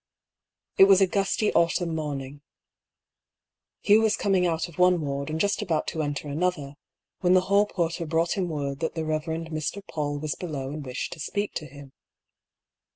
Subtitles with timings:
[0.79, 2.41] It was a gusty autumn morning.
[3.83, 6.73] Hugh was coming out of one ward and just about to enter another,
[7.19, 9.49] when the hall porter brought him word that the Eev.
[9.49, 9.83] Mr.
[9.83, 11.91] PauU was below and wished to speak with him.